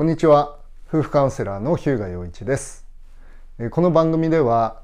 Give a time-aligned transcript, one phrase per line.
[0.00, 0.56] こんにちは。
[0.88, 2.86] 夫婦カウンセラーの日向陽一です。
[3.70, 4.80] この番組では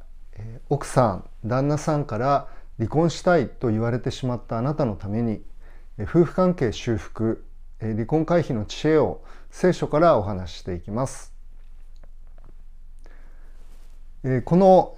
[0.68, 5.42] 奥さん旦那さんから離婚したいと言われてしまったあなたのために
[6.00, 7.46] 夫婦関係修復
[7.80, 11.32] 離婚回避の知恵を聖書からお話ししていきます。
[14.44, 14.96] この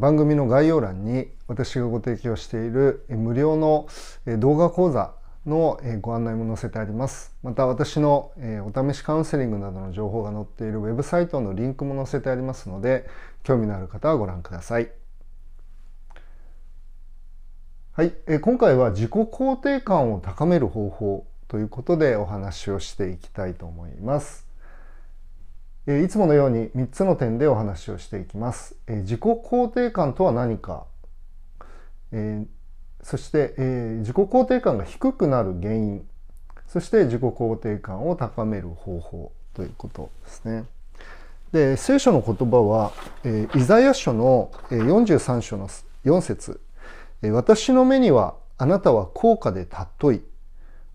[0.00, 3.86] 番組の概要欄に私がご提供している無料の
[4.26, 5.14] 動画講座
[5.46, 7.34] のご案内も載せてあります。
[7.42, 13.06] また私のお試しカウンセリングなどの情報が載っているウェブサイトのリンクも載せてありますので、
[13.42, 14.90] 興味のある方はご覧ください。
[17.92, 24.48] はい、今回は自己肯定感を高める方法ということでお話をしていきたいと思います。
[25.86, 28.74] いつものように3つの点でお話をしていきます。
[28.88, 30.86] 自己肯定感とは何か、
[33.04, 36.04] そして、えー、自己肯定感が低くなる原因
[36.66, 40.64] そして自己肯定感を高める方法ということですね。
[41.52, 45.68] で聖書の言葉は、えー、イザヤ書の43章の
[46.04, 46.60] 4節、
[47.22, 50.22] 私の目にはあなたは高価で尊い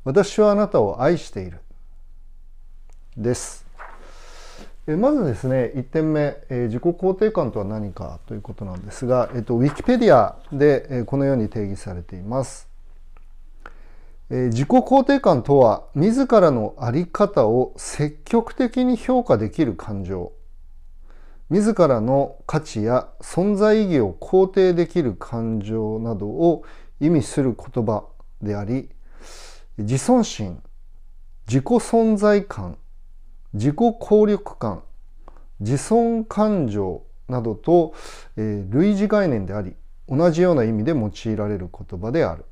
[0.03, 1.61] 私はあなたを愛している」
[3.15, 3.68] です。
[4.95, 12.69] まずですね1点目、え自己肯定感とは何かということなんですが、えっと、ウィキペディアで、えこのように定義されています。
[14.29, 20.33] え自己肯定感とは自らの在り方を積極的に評価できる感情
[21.49, 26.63] 自らの価値や存在意義を肯定できる感情などを
[26.99, 28.05] 意味する言葉
[28.41, 28.89] であり
[29.79, 30.61] 自尊心
[31.47, 32.77] 自己存在感
[33.53, 34.83] 自己効力感
[35.59, 37.93] 自尊感情などと、
[38.37, 39.75] えー、類似概念であり
[40.07, 42.45] 同じような意味で用いられる言葉である。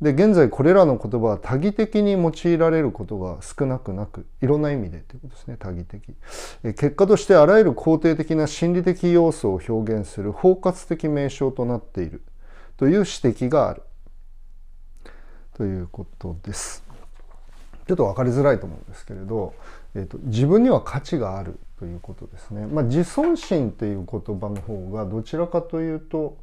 [0.00, 6.14] で現在これらの言葉は多義的に用いられることが少なくなくいろんな意味でということですね多義的。
[6.64, 12.22] え結果としてあらゆる肯定的な心理的要素を表現する包括的名称となっている
[12.76, 13.82] という指摘がある。
[15.54, 16.83] ということです。
[17.86, 19.54] ちょっと分かりづらいと思うんですけれど
[19.96, 22.66] えーと、自分には価値があるということですね。
[22.66, 26.36] まあ、自尊心っていう言葉の方がどちらかというと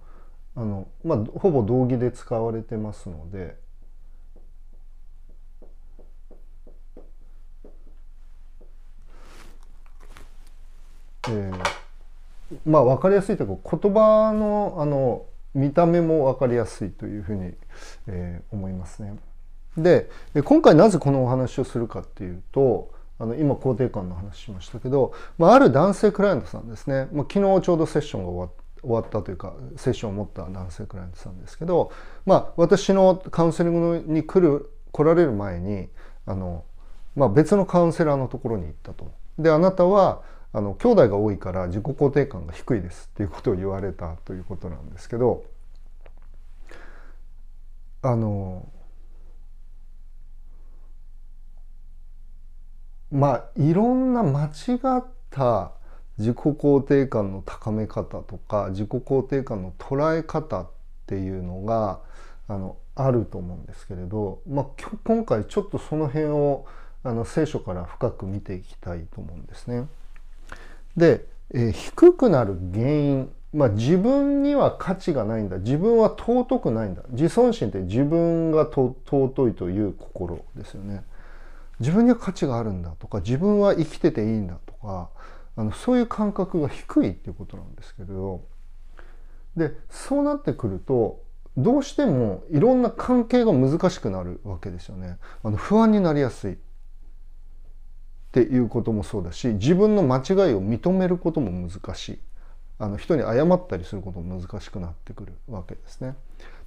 [0.56, 3.59] あの、まあ、ほぼ同義で使われてますので。
[11.29, 17.53] えー、まあ分かりやすいというか言葉のあの見た目も分かりやすいというふうに、
[18.08, 19.16] えー、思いますね。
[19.77, 20.09] で
[20.43, 31.91] 今回なぜこのお話をするかっていうとあの今肯定感の話しましたけど、まあ、ある男性クライアントさんですね、まあ、昨日ちょうどセッションが終わ終わったというかセッションを持った男性クライアントさんですけど、
[32.25, 35.87] まあ、私のカウンセリングに来る来られる前に
[36.25, 36.65] あの、
[37.15, 39.11] まあ、別のカウンセラーのところに行ったと。
[39.37, 40.23] であなたは
[40.53, 45.45] あの兄弟が多いから自己肯定感が低いですっていうことを言われたということなんですけど
[48.01, 48.67] あの
[53.11, 55.72] まあいろんな間違った
[56.17, 60.67] 自己肯定感の高め方とか自己肯定感の捉え方っ
[61.07, 61.99] ていうのが
[62.47, 64.66] あのあると思うんですけれど、まあ、
[65.03, 66.66] 今回ちょっとその辺を
[67.03, 69.88] あの聖書から深く見ていきたいと思うんですね。
[70.95, 81.03] で、えー、低くなる原因、まあ、自分には価値がないんだ自分は尊くないんだ自尊心って自分が尊いという心ですよね。
[81.81, 85.09] 自分には価値があるんだとか自分は生きてていいんだとか
[85.57, 88.45] あのそういう感覚が低いっていうことなんですけれど
[89.57, 91.23] でそうなってくると
[91.57, 95.17] どうしてもいろんな関係が難しくなるわけですよね。
[95.43, 96.57] あの不安になりやすいっ
[98.31, 102.19] ていうこともそうだし自分の間違いを認めることも難しい
[102.79, 106.15] あの人に謝ったりすることも難しくなってくるわけですね。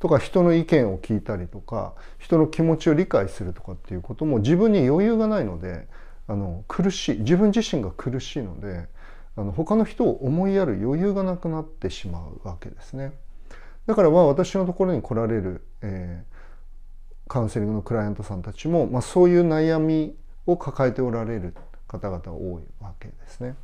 [0.05, 5.89] とか人の意見を聞いたりとか人の気持ちを理解するとかっていうことも自分に余裕がないので
[6.29, 8.87] あの苦しい自分自身が苦しいので
[9.35, 13.15] あの他の人を思いやる余裕がなくなってしまうわけですね。
[13.87, 20.15] だからまあ私のところに来られる、えー、カウンセリングのクライアントさんたちも、まあ、そういう悩み
[20.45, 21.55] を抱えておられる
[21.89, 23.57] 方々が多いわけですね。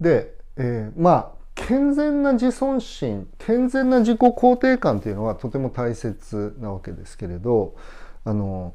[0.00, 7.76] で、えー、まあ健全な自尊心健全な自己肯定感っていうのはとても大切なわけですけれど
[8.24, 8.74] あの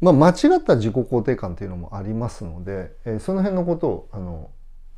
[0.00, 4.50] まあ間違った自己肯定感っていうのもありますので、えー、その辺のことをあの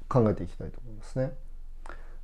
[0.09, 1.33] 考えていきたいと思いますね。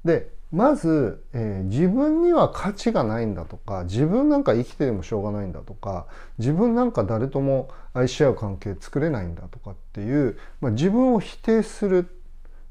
[0.05, 6.07] で、まず、えー、自分には価値がないんだとか自分なんか生きててもしょうがないんだとか
[6.39, 12.09] 自分なんか誰とも愛し合う関係作れないんだとかっていう、まあ、自分を否定する、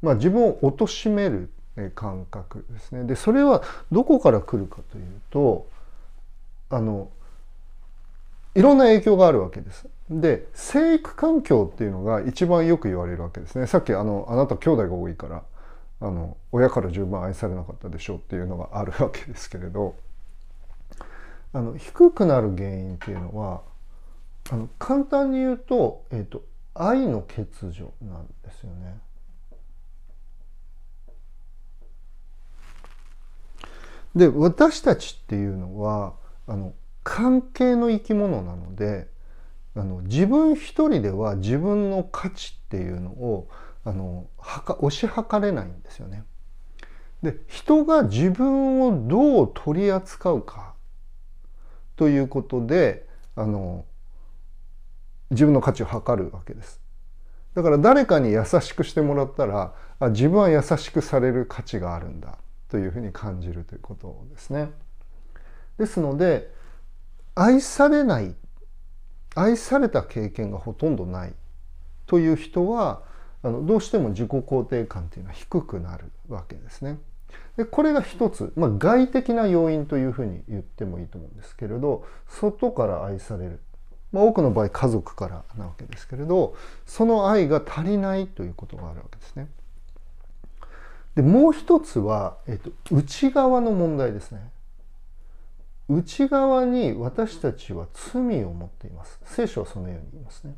[0.02, 1.52] まあ、自分を貶める
[1.94, 3.04] 感覚ですね。
[3.04, 3.62] でそれは
[3.92, 5.68] どこから来るかというと
[6.70, 7.10] あの
[8.56, 9.88] いろんな影響があるわけです。
[10.10, 13.68] で生育環境っていうのが一番よく言われるわけですね。
[13.68, 15.44] さっきあのあなた兄弟が多いから
[16.02, 19.96] あの親から十分愛されなかったでしょうっていうのがあるわけですけれど
[21.54, 23.62] あの低くなる原因っていうのは
[24.52, 26.44] あの簡単に言うと,、えーと、
[26.76, 29.00] 愛の欠如なんですよね。
[34.16, 36.14] で私たちっていうのは
[36.48, 36.74] あの
[37.04, 39.08] 関係の生き物なので
[39.76, 43.50] あの自分一人では自分の価値っていうのを
[43.84, 46.24] あのはか押し量れないんですよね。
[47.22, 50.74] で人が自分をどう取り扱うか
[51.96, 53.86] ということであの
[55.32, 56.80] 自分の価値を測るわけです。
[57.54, 62.38] だから誰かに優しくしてもらったらあ自分は優しくされる価値があるんだ
[62.76, 64.70] というふうに感じるということですね。
[65.78, 66.54] ですので
[67.34, 68.36] 愛されない
[69.34, 71.34] 愛された経験がほとんどない
[72.06, 73.02] という人は
[73.44, 76.98] あのどうしても自己肯定感っていうのは低くなるわけですね。
[77.56, 83.62] でこれが一つ、まあ、外的な要因というふうに言ってもいいと思うんですけれど外から愛される、
[84.12, 89.48] まあ、多くの場合家族からなわけですけれどその愛が足りないということがあるわけですね。
[91.16, 94.52] でもう一つは、えっと、内側の問題ですね。
[95.88, 99.20] 内側に私たちは罪を持っています。
[99.24, 100.56] 聖書はそのように言いますね。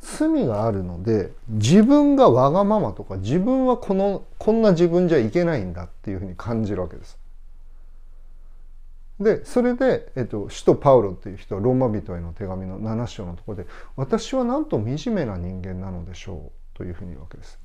[0.00, 7.18] 罪があるので自分がわがままとか自分はこのこんな自分じゃいけないんだっていうふうに感じるわけです。
[9.20, 13.66] でそれで、えっと、使徒パウロっていう人はローマ人への手紙の7章のところで
[13.96, 17.63] 「私はなんと惨めな人間なのでしょう」というふうに言うわけです。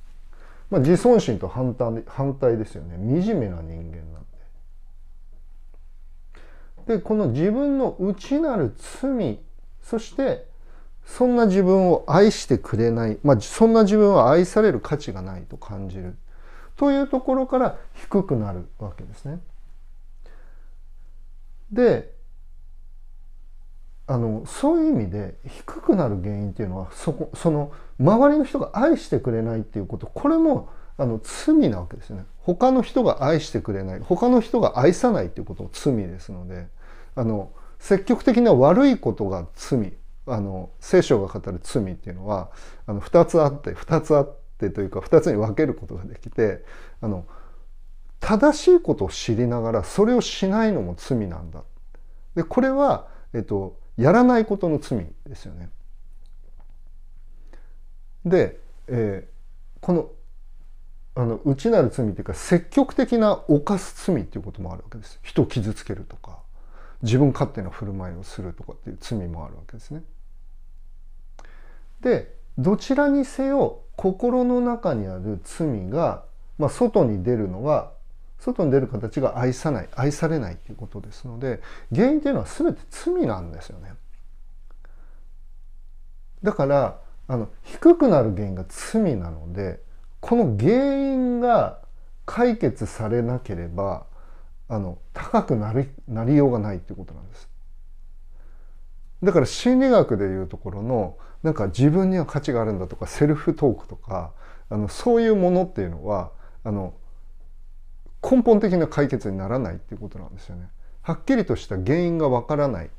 [0.70, 4.24] まあ、自尊心と反対反対ですよね惨めな人間なん
[6.86, 6.96] で。
[6.96, 9.40] でこの自分の内なる罪
[9.82, 10.46] そして
[11.04, 16.16] そんな自分を愛してくれない、まあ、そんな自分は愛される価値がないと感じる
[16.76, 19.40] というところから低くなるわけですね。
[21.72, 22.14] で
[24.06, 36.66] あのそういう意味で低くなる原因っていうのはそこその周りの人が愛してくれないっていうことこれもあの罪なわけですよね他の人が愛してくれない他の人が愛さないっていうことも罪ですので
[37.14, 39.92] あの積極的な悪いことが罪
[40.26, 42.50] あの聖書が語る罪っていうのは
[42.86, 46.64] あの2つあって2つあってというか2つに分けることができて
[47.00, 47.26] あの
[48.20, 51.64] 正しいことを知りながらそれをしないのも罪なんだ。
[52.36, 55.70] でこれは、えっと、やらないことの罪ですよね。
[58.24, 60.10] で、えー、この
[61.16, 65.18] あの内なる罪っていうか積極的な犯す罪っていうこともあるわけです。
[65.22, 66.38] 人を傷つけるとか
[67.02, 70.02] 自分勝手な振る舞いをするとかっていう罪もあるわけですね。
[72.00, 76.24] でどちらにせよ心の中にある罪が、
[76.58, 77.92] まあ、外に出るのが
[78.38, 81.60] 外に出る形が愛さない愛されないということですので
[81.94, 83.92] 原因というのは全て罪なんですよね。
[86.42, 87.00] だから
[87.30, 89.80] あの低くなる原因が罪なので
[90.18, 91.78] この原因が
[92.26, 94.04] 解決されなければ
[94.68, 97.48] あの高くなりなりようがないっていうことなんです。
[99.22, 104.32] だから心理学でいうところのなんか自分には価値があるんだとかセルフトークとか
[104.68, 106.32] あのそういうものっていうのは
[106.64, 106.94] あの
[108.28, 110.68] 根本的な解決にならないっていうことなんですよね。
[111.02, 112.90] はっきりとした原因がわからない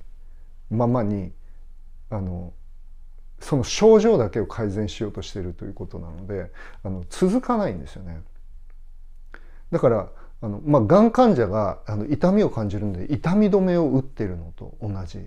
[0.70, 1.34] ままに
[2.10, 2.54] あの
[3.42, 6.52] その症状だけを改善しようとしているということなので
[6.84, 8.22] あの続かないんですよね。
[9.72, 10.10] だから
[10.42, 15.20] あの、まあ、がん患者があの痛みを感じるんで痛み止めを打ってるのと同じ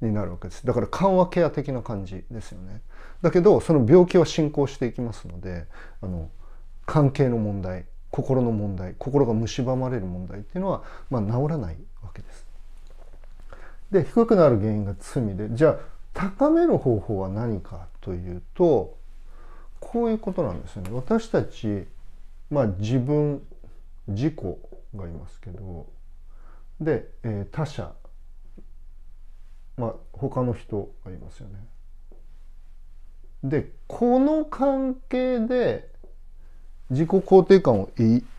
[0.00, 2.82] になるわけですだから緩和ケア的な感じですよね
[3.22, 5.66] だけどその病気は進行していきますので
[6.02, 6.30] あの
[6.84, 12.46] 関係の問題心の問題心が蝕まれる問題っていうのは、まあ、治らないわけです。
[13.90, 15.76] で低くなる原因が罪でじゃあ
[16.16, 18.96] 高める方法は何かというと
[19.80, 20.90] こういうことなんですよね。
[20.92, 21.86] 私たち、
[22.50, 23.42] まあ、自分
[24.08, 24.34] 自己
[24.94, 25.86] がいますけど
[26.80, 27.92] で、えー、他者
[29.76, 31.54] まあ他の人がいますよね。
[33.44, 35.90] でこの関係で
[36.88, 37.90] 自己肯定感を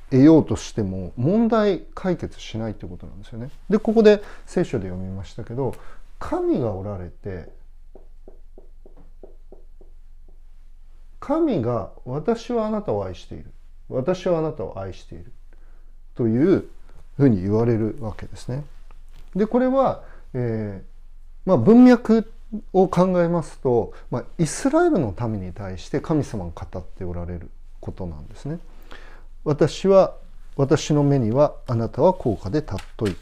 [0.09, 3.51] 得ようとしても問題解決しないってことなんですよね。
[3.69, 5.75] でここで聖書で読みましたけど
[6.17, 7.55] 神がおられて
[11.27, 13.51] 神が私はあなたを愛している
[13.89, 15.33] 私はあなたを愛している
[16.15, 16.69] という
[17.17, 18.63] ふうに言われるわけですね。
[19.35, 20.03] でこれは、
[20.33, 22.31] えーまあ、文脈
[22.71, 27.49] を考えますと、まあ、イスラエルの民に対して神様が語っておられる
[27.81, 28.59] ことなんですね。
[29.43, 30.15] 私は
[30.55, 33.15] 私の目にはあなたは高価で尊い。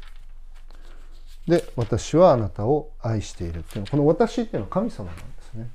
[1.47, 5.69] で私はあなたを愛しているっていうのはこの私っていうのは神様なんですね。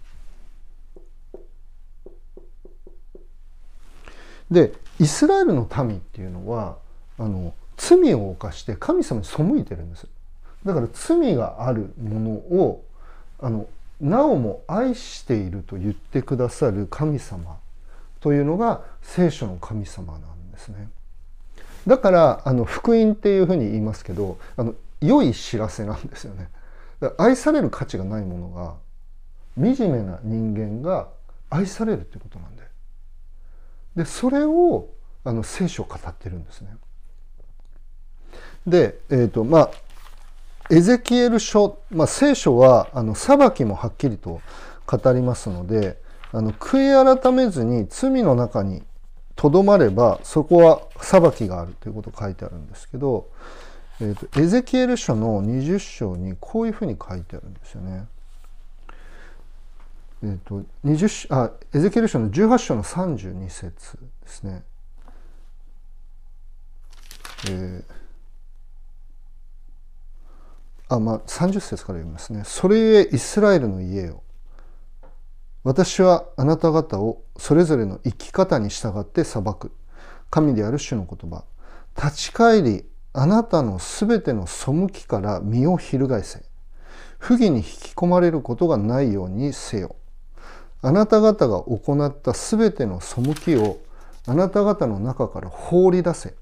[4.50, 6.76] でイスラエルの民っていうのは
[7.19, 10.07] あの罪を犯して神様に背いてるんです。
[10.64, 12.85] だから罪があるものを
[13.40, 13.66] あの
[14.00, 17.59] なおも愛していると言ってくださる神様
[18.21, 20.88] というのが聖書の神様なんですね。
[21.87, 26.49] だからあの福音っていうふうに言いますけどあの良い知らせなんですよね。
[27.16, 28.75] 愛される価値がないものが
[29.57, 31.09] 惨めな人間が
[31.49, 32.60] 愛されるっていうことなんです。
[33.97, 34.89] でそれを
[35.25, 36.71] あの聖書を語ってるんですね。
[38.67, 39.71] で、えーとまあ、
[40.71, 44.41] エゼキエル書、まあ、聖書はあの裁きもはっきりと
[44.87, 45.99] 語りますので
[46.33, 48.83] あの悔い改めずに罪の中に
[49.35, 53.29] とどまればそこは裁きがあるということが書いてあるんですけど、
[54.01, 58.07] えーとエゼキエル書の20章にこういうふうに書いてあるんですよね。
[60.23, 64.62] えーと、20あエゼキエル書の18章の32節ですね。
[67.49, 72.43] えー、あまあ30節から読みますね。
[72.45, 74.23] それゆえイスラエルの家よ。
[75.65, 79.73] 私はあなた方をそれぞれの生き方に従って裁く。
[80.31, 81.45] 神である主の言葉。
[81.97, 82.85] 立ち返り
[83.15, 86.45] あなたのすべての背きから身を翻せ。
[87.19, 89.97] 不義に引き込まれることがないようにせよ。
[90.83, 93.79] あなた方が行ったすべての背きを
[94.27, 96.35] あなた方の中から放り出せ。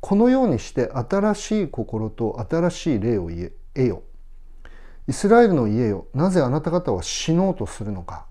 [0.00, 3.52] このようにして新しい心と新しい霊を得
[3.86, 4.02] よ。
[5.08, 8.26] イスラエルの家よ、なぜあなた方は死のうとするのか。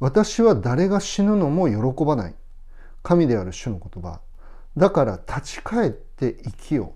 [0.00, 2.34] 私は誰が死ぬのも喜ばない。
[3.02, 4.20] 神である主の言葉。
[4.76, 6.94] だから立ち返って生きよ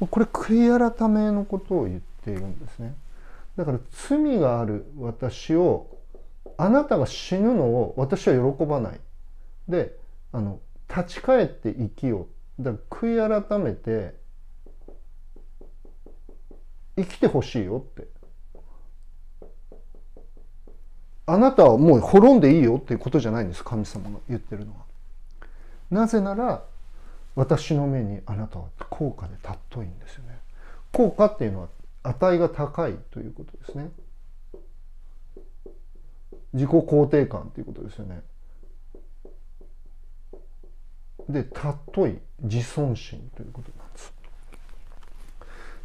[0.00, 0.06] う。
[0.08, 2.94] これ悔い改めのことを言っているんですね。
[3.56, 5.86] だから罪がある私を
[6.56, 9.00] あなたが死ぬのを私は喜ばない。
[9.68, 9.96] で、
[10.32, 12.26] あの、立ち返って生きよ
[12.58, 12.62] う。
[12.62, 14.14] だから悔い改めて、
[16.96, 18.08] 生きてほしいよって。
[21.26, 23.64] あなたはもう滅んでいいよっていうことじゃないんです。
[23.64, 24.84] 神様が言ってるのは。
[25.90, 26.62] なぜなら、
[27.34, 30.38] 私の目にあなたは高価で尊いんですよね。
[30.92, 31.68] 高価っていうのは
[32.04, 33.90] 値が高いということですね。
[36.54, 38.22] 自己肯定感ということですよね。
[41.28, 44.14] で、尊い自尊心ということなんです。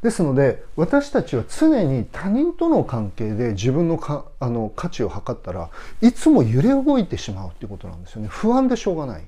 [0.02, 5.70] ですので私たちは常に他人との関係で自分のかあの価値を測ったら
[6.02, 9.28] いつも揺れ動いてしまうっていうことなんですよね不安でしょうがない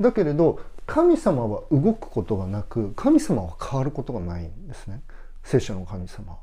[0.00, 5.02] だけれど神様は動くことがなく神様は変わることがないんですね
[5.42, 6.38] 聖書の神様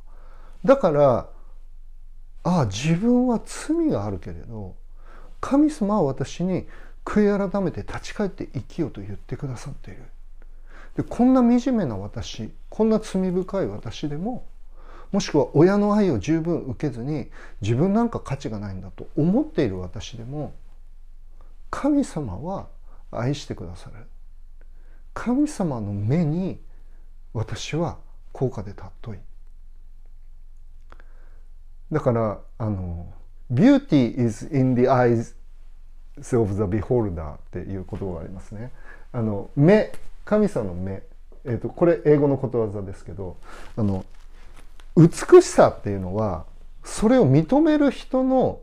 [0.65, 1.27] だから
[2.43, 4.75] ああ自分は罪があるけれど
[5.39, 6.67] 神様は私に
[7.05, 10.03] 悔い改めて立ち返って生きようと言ってくださっている。
[10.95, 14.45] でこんな惨めな私こんな罪深い私でも
[15.11, 17.29] もしくは親の愛を十分受けずに
[17.61, 20.53] 自分なんか価値がないんだと思っている私でも
[21.69, 22.67] 神様は
[23.11, 24.05] 愛してくださる。
[25.13, 26.59] 神様の目に
[27.33, 27.97] 私は
[28.31, 29.19] 高価で尊い。
[31.91, 33.11] だからあの
[33.51, 35.35] 「Beauty is in the eyes
[36.39, 38.71] of the beholder」っていう言葉がありますね。
[39.11, 39.91] あの目
[40.23, 41.03] 神様の目、
[41.43, 43.37] えーと、これ英語のことわざですけど
[43.75, 44.05] あの
[44.95, 46.45] 美しさっていうのは
[46.83, 48.61] それを認める人の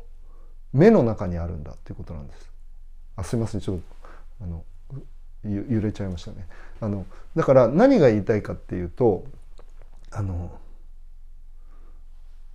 [0.73, 2.50] 目の中にあるんだっていうことなんです。
[3.16, 3.82] あすいませんちょっと
[4.42, 4.64] あの
[5.44, 6.47] 揺れちゃいましたね。
[6.80, 7.04] あの
[7.35, 9.25] だから何が言いたいかっていうと
[10.11, 10.50] あの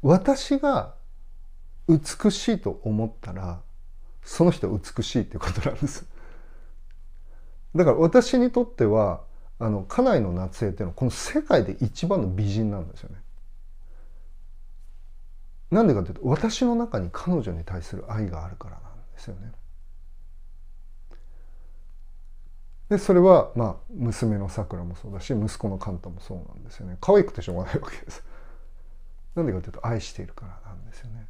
[0.04, 0.94] 私が
[1.88, 3.62] 美しいと思ったら
[4.22, 6.06] その人は美しいっていうことなんです。
[7.76, 9.22] だから私にとっては
[9.60, 13.16] あの家内の夏江っていうのはこの世界で一番の美人なんですよね。
[15.72, 18.82] なんでかというと私の中に彼女に対する愛があるからなん
[19.14, 19.52] ですよね。
[22.90, 28.24] でそれはまあ娘のさくらもそうだし息子のカンタもそうなんですよね可愛くてしょうがないわけです
[29.36, 31.28] なんでかというと愛しているからなんですよね。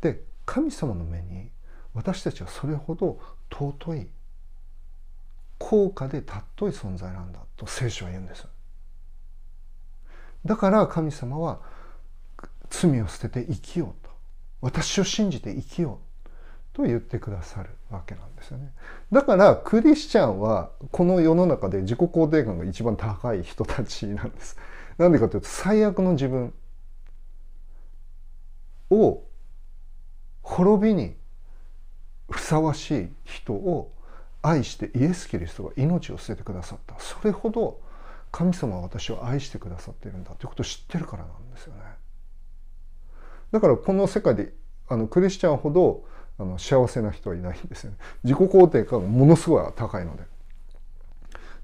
[0.00, 1.50] で神様の目に
[1.94, 4.08] 私たちはそれほど尊い
[5.58, 8.46] 高価で尊い存在なんだと聖書は言うんです。
[10.44, 11.60] だから神様は
[12.70, 14.10] 罪を捨てて生きようと
[14.62, 16.28] 私を信じて生きよう
[16.72, 18.72] と言ってくださるわけなんですよね。
[19.12, 24.56] だからクリスチャンはこの世の中で自己肯定感が一番高い人たちなんです。
[24.96, 26.54] なんでかというと最悪の自分。
[28.90, 29.24] を
[30.42, 31.16] 滅びに
[32.30, 33.92] ふさわしい人を
[34.42, 36.96] 愛してイエス・キリストが命を捨ててくださった。
[36.98, 37.80] それほど
[38.32, 41.82] 神様は私を愛してくださっているんだということを知ってるからなんですよね。
[43.50, 44.52] だからこの世界で
[44.88, 46.04] あのクリスチャンほど
[46.38, 47.96] あの幸せな人はいないんですよね。
[48.24, 50.22] 自己肯定感がものすごい高いので。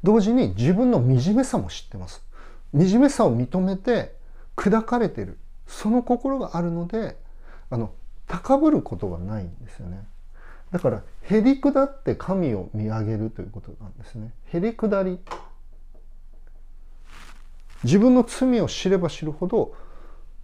[0.02, 2.22] 同時に自分の惨めさも知ってます。
[2.76, 4.16] 惨めさを認めて
[4.54, 5.38] 砕かれてる。
[5.66, 7.16] その心があるので
[7.70, 7.92] あの
[8.26, 10.06] 高ぶることがないんですよね。
[10.72, 14.32] だからへりくだって神を見上げるということなんですね。
[14.52, 15.18] へりくだり。
[17.84, 19.74] 自分の罪を知れば知るほど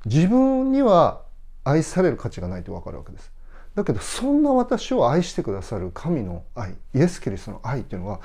[0.05, 1.23] 自分には
[1.65, 3.33] 愛される価値がないと分かるわけです。
[3.75, 8.21] だけどそんな私を愛してくださる神の愛イエス・キリストの愛っていうのは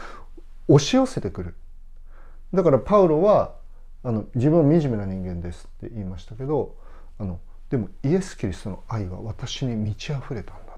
[0.68, 1.56] 押し寄せてくる。
[2.54, 3.56] だからパウロは
[4.04, 6.76] あの自分は惨めな人間ですって言いましたけど
[7.20, 10.78] あのでもイエス・キリストの愛は私に満ち溢れたんだっ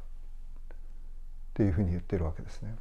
[1.54, 2.76] ていうふうに言ってるわけですね。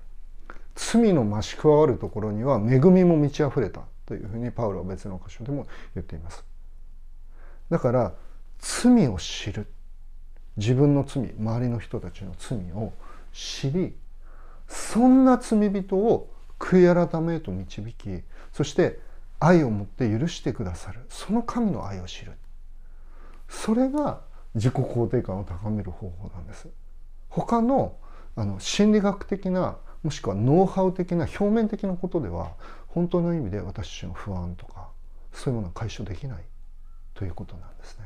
[0.75, 6.45] 罪の増し加わるところには恵みも満ち溢れたというふうにパウロは別の箇所でも言っています。
[7.69, 8.15] だから
[8.59, 9.67] 罪を知る
[10.57, 12.93] 自分の罪周りの人たちの罪を
[13.33, 13.95] 知り
[14.67, 18.23] そんな罪人を悔い改めへと導き
[18.53, 18.99] そして
[19.39, 22.33] 愛を持って許してくださるその神の愛を知る
[23.49, 24.21] それが
[24.55, 26.69] 自己肯定感を高める方法なんです
[27.29, 27.97] 他の
[28.37, 32.53] あの心理学的なもしくはノウハウ的な表面的なことでは
[32.87, 34.89] 本当の意味で私自身の不安とか
[35.33, 36.45] そういうものは解消できない
[37.15, 38.05] ということなんですね。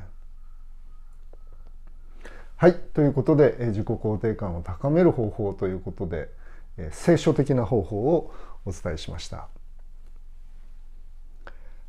[2.55, 6.29] はいということで自己肯定感を高める方法ということで
[6.91, 8.33] 聖書的な方法を
[8.65, 9.49] お伝えしました。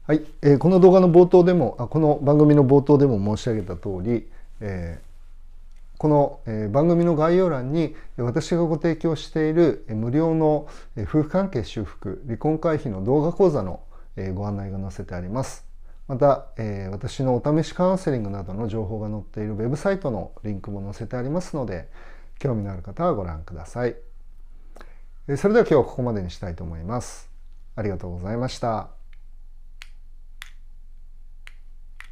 [0.07, 4.29] はい、えー、この動画の冒頭でもあこの番組の冒頭でも申し上げた通り、
[4.61, 13.81] えー、この、えー、番組の概要欄に私がご提供しているえ無料のえ夫婦関係修復離婚回避の動画講座の
[14.17, 15.64] えご案内が載せてあります。
[16.07, 21.88] また、えー、私のお試しカウンセリングなどの情報が載っているウェブサイトのリンクも載せてありますので
[22.38, 23.97] 興味のある方はご覧ください。
[25.29, 27.31] えそれでは今日はここまでにしたいと思います。
[27.75, 29.04] ありがとうございました。